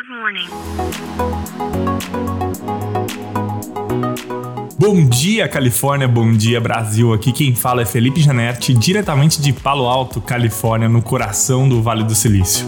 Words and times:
Good 0.00 0.12
morning. 0.18 0.48
Bom 4.78 5.06
dia, 5.06 5.46
Califórnia. 5.46 6.08
Bom 6.08 6.32
dia, 6.32 6.58
Brasil. 6.58 7.12
Aqui 7.12 7.32
quem 7.32 7.54
fala 7.54 7.82
é 7.82 7.84
Felipe 7.84 8.22
Janetti, 8.22 8.72
diretamente 8.72 9.42
de 9.42 9.52
Palo 9.52 9.86
Alto, 9.86 10.18
Califórnia, 10.22 10.88
no 10.88 11.02
coração 11.02 11.68
do 11.68 11.82
Vale 11.82 12.02
do 12.04 12.14
Silício. 12.14 12.64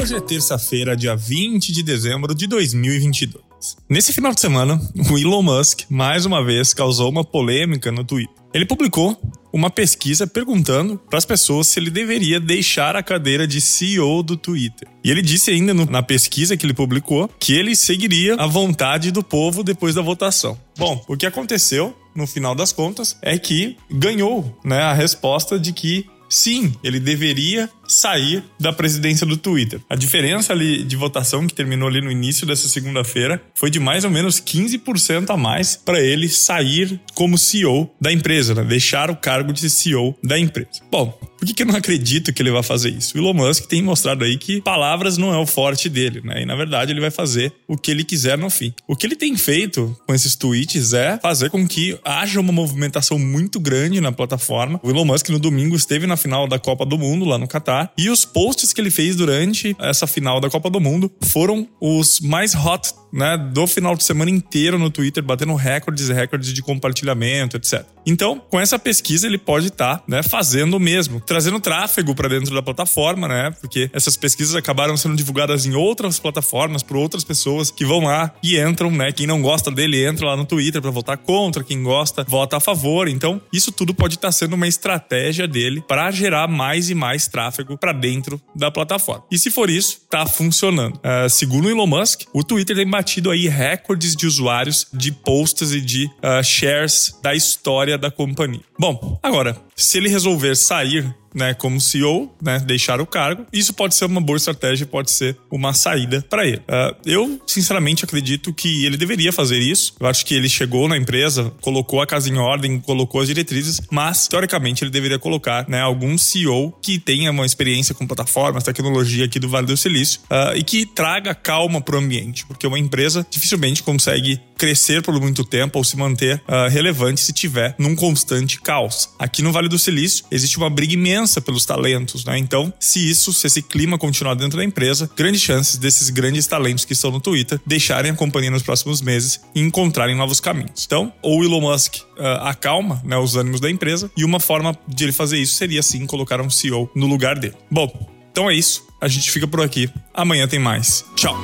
Hoje 0.00 0.14
é 0.14 0.20
terça-feira, 0.20 0.96
dia 0.96 1.16
20 1.16 1.72
de 1.72 1.82
dezembro 1.82 2.32
de 2.32 2.46
2022. 2.46 3.42
Nesse 3.88 4.12
final 4.12 4.32
de 4.32 4.40
semana, 4.40 4.80
o 5.10 5.18
Elon 5.18 5.42
Musk 5.42 5.80
mais 5.90 6.26
uma 6.26 6.44
vez 6.44 6.72
causou 6.72 7.10
uma 7.10 7.24
polêmica 7.24 7.90
no 7.90 8.04
Twitter. 8.04 8.36
Ele 8.54 8.66
publicou 8.66 9.20
uma 9.52 9.70
pesquisa 9.70 10.26
perguntando 10.26 10.98
para 11.08 11.18
as 11.18 11.24
pessoas 11.24 11.66
se 11.66 11.78
ele 11.78 11.90
deveria 11.90 12.40
deixar 12.40 12.96
a 12.96 13.02
cadeira 13.02 13.46
de 13.46 13.60
CEO 13.60 14.22
do 14.22 14.36
Twitter. 14.36 14.88
E 15.04 15.10
ele 15.10 15.22
disse 15.22 15.50
ainda 15.50 15.74
no, 15.74 15.84
na 15.86 16.02
pesquisa 16.02 16.56
que 16.56 16.64
ele 16.64 16.74
publicou 16.74 17.28
que 17.38 17.52
ele 17.52 17.76
seguiria 17.76 18.34
a 18.36 18.46
vontade 18.46 19.10
do 19.10 19.22
povo 19.22 19.62
depois 19.62 19.94
da 19.94 20.02
votação. 20.02 20.58
Bom, 20.76 21.04
o 21.06 21.16
que 21.16 21.26
aconteceu 21.26 21.96
no 22.14 22.26
final 22.26 22.54
das 22.54 22.72
contas 22.72 23.16
é 23.20 23.38
que 23.38 23.76
ganhou 23.90 24.58
né, 24.64 24.80
a 24.80 24.92
resposta 24.92 25.58
de 25.58 25.72
que 25.72 26.06
sim, 26.28 26.74
ele 26.82 26.98
deveria 26.98 27.68
sair 27.92 28.42
da 28.58 28.72
presidência 28.72 29.26
do 29.26 29.36
Twitter. 29.36 29.80
A 29.88 29.94
diferença 29.94 30.52
ali 30.52 30.82
de 30.84 30.96
votação 30.96 31.46
que 31.46 31.54
terminou 31.54 31.88
ali 31.88 32.00
no 32.00 32.10
início 32.10 32.46
dessa 32.46 32.68
segunda-feira 32.68 33.42
foi 33.54 33.70
de 33.70 33.78
mais 33.78 34.04
ou 34.04 34.10
menos 34.10 34.40
15% 34.40 35.30
a 35.30 35.36
mais 35.36 35.76
para 35.76 36.00
ele 36.00 36.28
sair 36.28 37.00
como 37.14 37.38
CEO 37.38 37.90
da 38.00 38.12
empresa, 38.12 38.54
né? 38.54 38.64
deixar 38.64 39.10
o 39.10 39.16
cargo 39.16 39.52
de 39.52 39.68
CEO 39.68 40.16
da 40.22 40.38
empresa. 40.38 40.80
Bom, 40.90 41.18
por 41.42 41.46
que, 41.46 41.54
que 41.54 41.62
eu 41.62 41.66
não 41.66 41.74
acredito 41.74 42.32
que 42.32 42.40
ele 42.40 42.52
vai 42.52 42.62
fazer 42.62 42.90
isso? 42.90 43.16
O 43.16 43.20
Elon 43.20 43.34
Musk 43.34 43.66
tem 43.66 43.82
mostrado 43.82 44.22
aí 44.22 44.38
que 44.38 44.60
palavras 44.60 45.18
não 45.18 45.34
é 45.34 45.38
o 45.38 45.44
forte 45.44 45.88
dele, 45.88 46.20
né? 46.22 46.42
E 46.42 46.46
na 46.46 46.54
verdade 46.54 46.92
ele 46.92 47.00
vai 47.00 47.10
fazer 47.10 47.52
o 47.66 47.76
que 47.76 47.90
ele 47.90 48.04
quiser 48.04 48.38
no 48.38 48.48
fim. 48.48 48.72
O 48.86 48.94
que 48.94 49.06
ele 49.06 49.16
tem 49.16 49.36
feito 49.36 49.96
com 50.06 50.14
esses 50.14 50.36
tweets 50.36 50.92
é 50.92 51.18
fazer 51.18 51.50
com 51.50 51.66
que 51.66 51.98
haja 52.04 52.38
uma 52.38 52.52
movimentação 52.52 53.18
muito 53.18 53.58
grande 53.58 54.00
na 54.00 54.12
plataforma. 54.12 54.78
O 54.84 54.90
Elon 54.90 55.04
Musk 55.04 55.30
no 55.30 55.40
domingo 55.40 55.74
esteve 55.74 56.06
na 56.06 56.16
final 56.16 56.46
da 56.46 56.60
Copa 56.60 56.86
do 56.86 56.96
Mundo 56.96 57.24
lá 57.24 57.36
no 57.36 57.48
Catar 57.48 57.81
e 57.96 58.10
os 58.10 58.24
posts 58.24 58.72
que 58.72 58.80
ele 58.80 58.90
fez 58.90 59.16
durante 59.16 59.76
essa 59.78 60.06
final 60.06 60.40
da 60.40 60.50
Copa 60.50 60.70
do 60.70 60.80
Mundo 60.80 61.10
foram 61.22 61.68
os 61.80 62.20
mais 62.20 62.54
hot 62.54 62.92
né, 63.12 63.36
do 63.36 63.66
final 63.66 63.94
de 63.94 64.02
semana 64.02 64.30
inteiro 64.30 64.78
no 64.78 64.90
Twitter, 64.90 65.22
batendo 65.22 65.54
recordes 65.54 66.08
e 66.08 66.12
recordes 66.12 66.52
de 66.52 66.62
compartilhamento, 66.62 67.56
etc. 67.56 67.84
Então, 68.06 68.40
com 68.50 68.58
essa 68.58 68.78
pesquisa, 68.78 69.26
ele 69.26 69.38
pode 69.38 69.68
estar 69.68 69.98
tá, 69.98 70.04
né, 70.08 70.22
fazendo 70.22 70.76
o 70.76 70.80
mesmo, 70.80 71.20
trazendo 71.20 71.60
tráfego 71.60 72.14
para 72.14 72.28
dentro 72.28 72.54
da 72.54 72.62
plataforma, 72.62 73.28
né? 73.28 73.50
Porque 73.60 73.90
essas 73.92 74.16
pesquisas 74.16 74.56
acabaram 74.56 74.96
sendo 74.96 75.14
divulgadas 75.14 75.66
em 75.66 75.74
outras 75.74 76.18
plataformas 76.18 76.82
por 76.82 76.96
outras 76.96 77.22
pessoas 77.22 77.70
que 77.70 77.84
vão 77.84 78.00
lá 78.04 78.32
e 78.42 78.58
entram, 78.58 78.90
né? 78.90 79.12
Quem 79.12 79.26
não 79.26 79.42
gosta 79.42 79.70
dele 79.70 80.04
entra 80.04 80.26
lá 80.26 80.36
no 80.36 80.44
Twitter 80.44 80.80
para 80.80 80.90
votar 80.90 81.18
contra, 81.18 81.62
quem 81.62 81.82
gosta 81.82 82.24
vota 82.26 82.56
a 82.56 82.60
favor. 82.60 83.06
Então, 83.06 83.40
isso 83.52 83.70
tudo 83.70 83.94
pode 83.94 84.14
estar 84.14 84.28
tá 84.28 84.32
sendo 84.32 84.54
uma 84.54 84.66
estratégia 84.66 85.46
dele 85.46 85.82
para 85.86 86.10
gerar 86.10 86.48
mais 86.48 86.90
e 86.90 86.94
mais 86.94 87.28
tráfego 87.28 87.71
para 87.76 87.92
dentro 87.92 88.40
da 88.54 88.70
plataforma. 88.70 89.24
E 89.30 89.38
se 89.38 89.50
for 89.50 89.70
isso, 89.70 90.02
tá 90.10 90.26
funcionando. 90.26 90.96
Uh, 90.96 91.28
segundo 91.28 91.68
Elon 91.68 91.86
Musk, 91.86 92.22
o 92.32 92.42
Twitter 92.42 92.76
tem 92.76 92.88
batido 92.88 93.30
aí 93.30 93.48
recordes 93.48 94.14
de 94.16 94.26
usuários, 94.26 94.86
de 94.92 95.12
posts 95.12 95.72
e 95.72 95.80
de 95.80 96.06
uh, 96.06 96.42
shares 96.42 97.18
da 97.22 97.34
história 97.34 97.96
da 97.96 98.10
companhia. 98.10 98.62
Bom, 98.78 99.18
agora, 99.22 99.56
se 99.76 99.98
ele 99.98 100.08
resolver 100.08 100.54
sair 100.56 101.14
né, 101.34 101.54
como 101.54 101.80
CEO, 101.80 102.32
né, 102.40 102.58
deixar 102.60 103.00
o 103.00 103.06
cargo. 103.06 103.46
Isso 103.52 103.72
pode 103.72 103.94
ser 103.94 104.06
uma 104.06 104.20
boa 104.20 104.36
estratégia, 104.36 104.86
pode 104.86 105.10
ser 105.10 105.36
uma 105.50 105.72
saída 105.72 106.24
para 106.28 106.46
ele. 106.46 106.58
Uh, 106.58 106.96
eu, 107.04 107.40
sinceramente, 107.46 108.04
acredito 108.04 108.52
que 108.52 108.84
ele 108.84 108.96
deveria 108.96 109.32
fazer 109.32 109.58
isso. 109.58 109.94
Eu 109.98 110.06
acho 110.06 110.24
que 110.24 110.34
ele 110.34 110.48
chegou 110.48 110.88
na 110.88 110.96
empresa, 110.96 111.52
colocou 111.60 112.00
a 112.00 112.06
casa 112.06 112.28
em 112.28 112.36
ordem, 112.36 112.80
colocou 112.80 113.20
as 113.20 113.28
diretrizes, 113.28 113.80
mas, 113.90 114.28
teoricamente, 114.28 114.84
ele 114.84 114.90
deveria 114.90 115.18
colocar 115.18 115.68
né, 115.68 115.80
algum 115.80 116.16
CEO 116.18 116.72
que 116.82 116.98
tenha 116.98 117.30
uma 117.30 117.46
experiência 117.46 117.94
com 117.94 118.06
plataformas, 118.06 118.64
tecnologia 118.64 119.24
aqui 119.24 119.38
do 119.38 119.48
Vale 119.48 119.66
do 119.66 119.76
Silício 119.76 120.20
uh, 120.24 120.56
e 120.56 120.62
que 120.62 120.86
traga 120.86 121.34
calma 121.34 121.80
para 121.80 121.96
o 121.96 121.98
ambiente, 121.98 122.46
porque 122.46 122.66
uma 122.66 122.78
empresa 122.78 123.26
dificilmente 123.30 123.82
consegue 123.82 124.40
crescer 124.62 125.02
por 125.02 125.20
muito 125.20 125.44
tempo 125.44 125.76
ou 125.76 125.82
se 125.82 125.96
manter 125.96 126.40
uh, 126.46 126.70
relevante 126.70 127.20
se 127.20 127.32
tiver 127.32 127.74
num 127.76 127.96
constante 127.96 128.60
caos. 128.60 129.10
Aqui 129.18 129.42
no 129.42 129.50
Vale 129.50 129.68
do 129.68 129.76
Silício 129.76 130.24
existe 130.30 130.56
uma 130.56 130.70
briga 130.70 130.94
imensa 130.94 131.40
pelos 131.40 131.66
talentos, 131.66 132.24
né? 132.24 132.38
Então, 132.38 132.72
se 132.78 133.10
isso, 133.10 133.32
se 133.32 133.48
esse 133.48 133.60
clima 133.60 133.98
continuar 133.98 134.34
dentro 134.34 134.58
da 134.58 134.64
empresa, 134.64 135.10
grandes 135.16 135.40
chances 135.40 135.78
desses 135.78 136.10
grandes 136.10 136.46
talentos 136.46 136.84
que 136.84 136.92
estão 136.92 137.10
no 137.10 137.18
Twitter 137.18 137.60
deixarem 137.66 138.12
a 138.12 138.14
companhia 138.14 138.52
nos 138.52 138.62
próximos 138.62 139.00
meses 139.00 139.40
e 139.52 139.60
encontrarem 139.60 140.14
novos 140.16 140.38
caminhos. 140.38 140.84
Então, 140.86 141.12
ou 141.20 141.42
Elon 141.42 141.62
Musk 141.62 141.96
uh, 141.96 142.22
acalma 142.42 143.02
né, 143.04 143.16
os 143.16 143.34
ânimos 143.34 143.58
da 143.58 143.68
empresa 143.68 144.12
e 144.16 144.24
uma 144.24 144.38
forma 144.38 144.78
de 144.86 145.02
ele 145.02 145.12
fazer 145.12 145.38
isso 145.38 145.56
seria 145.56 145.82
sim 145.82 146.06
colocar 146.06 146.40
um 146.40 146.48
CEO 146.48 146.88
no 146.94 147.08
lugar 147.08 147.36
dele. 147.36 147.56
Bom, 147.68 147.90
então 148.30 148.48
é 148.48 148.54
isso. 148.54 148.86
A 149.00 149.08
gente 149.08 149.28
fica 149.28 149.48
por 149.48 149.60
aqui. 149.60 149.90
Amanhã 150.14 150.46
tem 150.46 150.60
mais. 150.60 151.04
Tchau. 151.16 151.36